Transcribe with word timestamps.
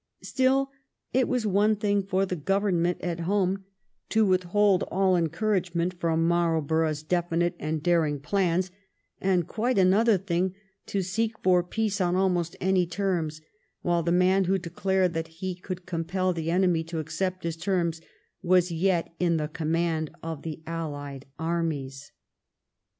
Still, 0.23 0.71
it 1.13 1.27
was 1.27 1.45
one 1.45 1.75
thing 1.75 2.01
for 2.01 2.25
the 2.25 2.35
Government 2.35 2.99
at 3.01 3.19
home 3.19 3.65
to 4.09 4.25
withhold 4.25 4.81
all 4.89 5.15
encouragement 5.15 5.93
from 5.99 6.27
Marl 6.27 6.59
borough's 6.61 7.03
definite 7.03 7.55
and 7.59 7.83
daring 7.83 8.19
plans, 8.19 8.71
and 9.19 9.47
quite 9.47 9.77
another 9.77 10.17
thing 10.17 10.55
to 10.87 11.03
seek 11.03 11.37
for 11.43 11.61
peace 11.61 12.01
on 12.01 12.15
almost 12.15 12.55
any 12.59 12.87
terms, 12.87 13.41
while 13.83 14.01
the 14.01 14.11
man 14.11 14.45
who 14.45 14.57
declared 14.57 15.13
that 15.13 15.27
he 15.27 15.53
could 15.53 15.85
compel 15.85 16.33
the 16.33 16.49
enemy 16.49 16.83
to 16.85 16.97
accept 16.97 17.43
his 17.43 17.55
terms 17.55 18.01
was 18.41 18.71
yet 18.71 19.13
in 19.19 19.37
the 19.37 19.47
command 19.49 20.09
of 20.23 20.41
the 20.41 20.63
alhed 20.65 21.25
armies. 21.37 22.11